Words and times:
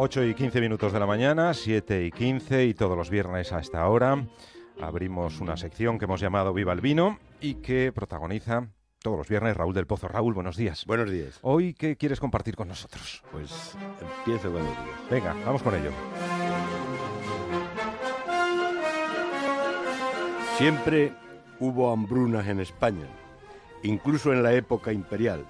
8 0.00 0.26
y 0.26 0.34
15 0.34 0.60
minutos 0.60 0.92
de 0.92 1.00
la 1.00 1.06
mañana, 1.06 1.52
7 1.52 2.06
y 2.06 2.12
15 2.12 2.66
y 2.66 2.74
todos 2.74 2.96
los 2.96 3.10
viernes 3.10 3.52
a 3.52 3.58
esta 3.58 3.84
hora 3.88 4.28
abrimos 4.80 5.40
una 5.40 5.56
sección 5.56 5.98
que 5.98 6.04
hemos 6.04 6.20
llamado 6.20 6.54
Viva 6.54 6.72
el 6.72 6.80
Vino 6.80 7.18
y 7.40 7.54
que 7.54 7.90
protagoniza 7.92 8.68
todos 9.02 9.18
los 9.18 9.28
viernes 9.28 9.56
Raúl 9.56 9.74
del 9.74 9.88
Pozo. 9.88 10.06
Raúl, 10.06 10.34
buenos 10.34 10.56
días. 10.56 10.84
Buenos 10.86 11.10
días. 11.10 11.40
Hoy, 11.42 11.74
¿qué 11.74 11.96
quieres 11.96 12.20
compartir 12.20 12.54
con 12.54 12.68
nosotros? 12.68 13.24
Pues 13.32 13.76
empiezo 14.00 14.52
buenos 14.52 14.70
días. 14.70 15.10
Venga, 15.10 15.34
vamos 15.44 15.64
con 15.64 15.74
ello. 15.74 15.90
Siempre 20.58 21.12
hubo 21.58 21.92
hambrunas 21.92 22.46
en 22.46 22.60
España, 22.60 23.08
incluso 23.82 24.32
en 24.32 24.44
la 24.44 24.52
época 24.52 24.92
imperial. 24.92 25.44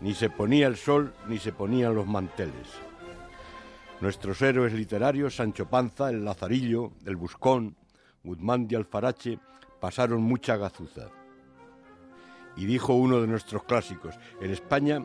Ni 0.00 0.14
se 0.14 0.30
ponía 0.30 0.68
el 0.68 0.76
sol 0.76 1.14
ni 1.26 1.38
se 1.38 1.50
ponían 1.50 1.96
los 1.96 2.06
manteles. 2.06 2.78
Nuestros 4.00 4.40
héroes 4.42 4.72
literarios, 4.72 5.34
Sancho 5.34 5.68
Panza, 5.68 6.10
el 6.10 6.24
Lazarillo, 6.24 6.92
el 7.04 7.16
Buscón, 7.16 7.76
Guzmán 8.22 8.68
de 8.68 8.76
Alfarache, 8.76 9.40
pasaron 9.80 10.22
mucha 10.22 10.56
gazuza. 10.56 11.08
Y 12.56 12.66
dijo 12.66 12.94
uno 12.94 13.20
de 13.20 13.26
nuestros 13.26 13.64
clásicos, 13.64 14.16
en 14.40 14.52
España 14.52 15.02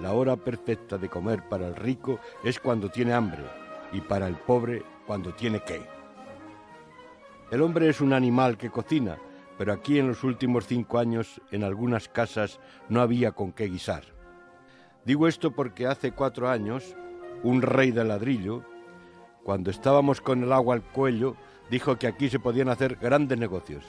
la 0.00 0.12
hora 0.12 0.36
perfecta 0.36 0.98
de 0.98 1.08
comer 1.08 1.48
para 1.48 1.68
el 1.68 1.74
rico 1.74 2.20
es 2.42 2.60
cuando 2.60 2.90
tiene 2.90 3.14
hambre 3.14 3.44
y 3.92 4.02
para 4.02 4.26
el 4.26 4.36
pobre 4.36 4.82
cuando 5.06 5.32
tiene 5.32 5.62
qué. 5.64 5.82
El 7.50 7.62
hombre 7.62 7.88
es 7.88 8.02
un 8.02 8.12
animal 8.12 8.58
que 8.58 8.70
cocina, 8.70 9.16
pero 9.56 9.72
aquí 9.72 9.98
en 9.98 10.08
los 10.08 10.22
últimos 10.22 10.66
cinco 10.66 10.98
años 10.98 11.40
en 11.50 11.64
algunas 11.64 12.08
casas 12.08 12.60
no 12.90 13.00
había 13.00 13.32
con 13.32 13.52
qué 13.52 13.68
guisar. 13.68 14.04
Digo 15.06 15.28
esto 15.28 15.52
porque 15.52 15.86
hace 15.86 16.12
cuatro 16.12 16.50
años 16.50 16.96
un 17.44 17.62
rey 17.62 17.92
de 17.92 18.04
ladrillo, 18.04 18.64
cuando 19.44 19.70
estábamos 19.70 20.20
con 20.20 20.42
el 20.42 20.52
agua 20.52 20.74
al 20.74 20.82
cuello, 20.82 21.36
dijo 21.70 21.96
que 21.96 22.06
aquí 22.06 22.28
se 22.30 22.40
podían 22.40 22.70
hacer 22.70 22.96
grandes 22.96 23.38
negocios. 23.38 23.84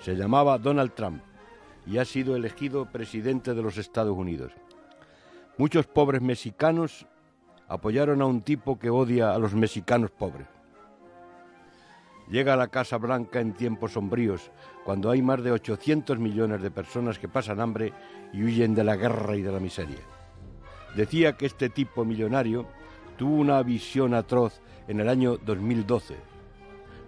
Se 0.00 0.16
llamaba 0.16 0.58
Donald 0.58 0.92
Trump 0.94 1.22
y 1.86 1.98
ha 1.98 2.04
sido 2.04 2.34
elegido 2.34 2.86
presidente 2.90 3.54
de 3.54 3.62
los 3.62 3.76
Estados 3.76 4.16
Unidos. 4.16 4.52
Muchos 5.58 5.86
pobres 5.86 6.22
mexicanos 6.22 7.06
apoyaron 7.68 8.22
a 8.22 8.26
un 8.26 8.40
tipo 8.40 8.78
que 8.78 8.90
odia 8.90 9.34
a 9.34 9.38
los 9.38 9.54
mexicanos 9.54 10.10
pobres. 10.10 10.46
Llega 12.28 12.54
a 12.54 12.56
la 12.56 12.68
Casa 12.68 12.96
Blanca 12.96 13.40
en 13.40 13.52
tiempos 13.52 13.92
sombríos, 13.92 14.50
cuando 14.84 15.10
hay 15.10 15.22
más 15.22 15.42
de 15.44 15.52
800 15.52 16.18
millones 16.18 16.60
de 16.62 16.70
personas 16.70 17.18
que 17.18 17.28
pasan 17.28 17.60
hambre 17.60 17.92
y 18.32 18.42
huyen 18.42 18.74
de 18.74 18.82
la 18.82 18.96
guerra 18.96 19.36
y 19.36 19.42
de 19.42 19.52
la 19.52 19.60
miseria. 19.60 20.00
Decía 20.96 21.36
que 21.36 21.44
este 21.44 21.68
tipo 21.68 22.06
millonario 22.06 22.66
tuvo 23.18 23.36
una 23.36 23.62
visión 23.62 24.14
atroz 24.14 24.62
en 24.88 24.98
el 24.98 25.10
año 25.10 25.36
2012. 25.36 26.16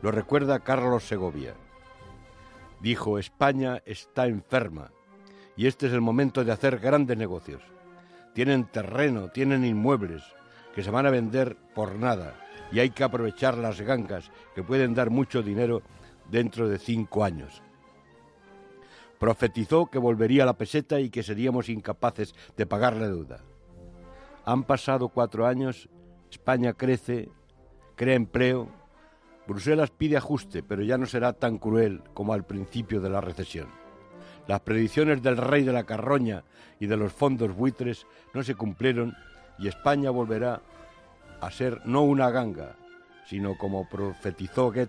Lo 0.02 0.10
recuerda 0.10 0.60
Carlos 0.60 1.04
Segovia. 1.04 1.54
Dijo, 2.82 3.18
España 3.18 3.82
está 3.86 4.26
enferma 4.26 4.90
y 5.56 5.66
este 5.66 5.86
es 5.86 5.94
el 5.94 6.02
momento 6.02 6.44
de 6.44 6.52
hacer 6.52 6.78
grandes 6.80 7.16
negocios. 7.16 7.62
Tienen 8.34 8.66
terreno, 8.66 9.30
tienen 9.30 9.64
inmuebles 9.64 10.22
que 10.74 10.82
se 10.82 10.90
van 10.90 11.06
a 11.06 11.10
vender 11.10 11.56
por 11.74 11.94
nada 11.94 12.34
y 12.70 12.80
hay 12.80 12.90
que 12.90 13.04
aprovechar 13.04 13.56
las 13.56 13.80
gangas 13.80 14.30
que 14.54 14.62
pueden 14.62 14.94
dar 14.94 15.08
mucho 15.08 15.42
dinero 15.42 15.80
dentro 16.30 16.68
de 16.68 16.78
cinco 16.78 17.24
años. 17.24 17.62
Profetizó 19.18 19.86
que 19.86 19.98
volvería 19.98 20.44
la 20.44 20.58
peseta 20.58 21.00
y 21.00 21.08
que 21.08 21.22
seríamos 21.22 21.70
incapaces 21.70 22.34
de 22.54 22.66
pagar 22.66 22.94
la 22.94 23.08
deuda. 23.08 23.40
Han 24.48 24.64
pasado 24.64 25.10
cuatro 25.10 25.46
años, 25.46 25.90
España 26.30 26.72
crece, 26.72 27.28
crea 27.96 28.14
empleo, 28.14 28.70
Bruselas 29.46 29.90
pide 29.90 30.16
ajuste, 30.16 30.62
pero 30.62 30.82
ya 30.82 30.96
no 30.96 31.04
será 31.04 31.34
tan 31.34 31.58
cruel 31.58 32.02
como 32.14 32.32
al 32.32 32.46
principio 32.46 33.02
de 33.02 33.10
la 33.10 33.20
recesión. 33.20 33.68
Las 34.46 34.60
predicciones 34.60 35.22
del 35.22 35.36
rey 35.36 35.64
de 35.64 35.74
la 35.74 35.84
carroña 35.84 36.44
y 36.80 36.86
de 36.86 36.96
los 36.96 37.12
fondos 37.12 37.54
buitres 37.54 38.06
no 38.32 38.42
se 38.42 38.54
cumplieron 38.54 39.14
y 39.58 39.68
España 39.68 40.08
volverá 40.08 40.62
a 41.42 41.50
ser 41.50 41.82
no 41.84 42.04
una 42.04 42.30
ganga, 42.30 42.74
sino 43.26 43.58
como 43.58 43.86
profetizó 43.86 44.72
Goethe, 44.72 44.88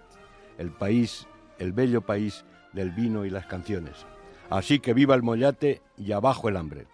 el 0.57 0.71
país, 0.71 1.27
el 1.57 1.73
bello 1.73 1.99
país 1.99 2.45
del 2.71 2.91
vino 2.91 3.25
y 3.25 3.29
las 3.29 3.45
canciones. 3.45 4.05
Así 4.49 4.79
que 4.79 4.93
viva 4.93 5.15
el 5.15 5.21
mollate 5.21 5.81
y 5.97 6.13
abajo 6.13 6.47
el 6.47 6.55
hambre. 6.55 6.87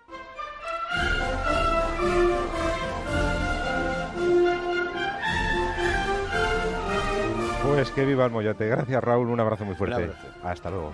Pues 7.76 7.92
que 7.92 8.06
viva 8.06 8.24
el 8.24 8.32
mollate. 8.32 8.68
Gracias, 8.68 9.04
Raúl. 9.04 9.30
Un 9.30 9.40
abrazo 9.42 9.66
muy 9.66 9.76
fuerte. 9.76 9.96
Abrazo. 9.96 10.28
Hasta 10.44 10.70
luego. 10.70 10.94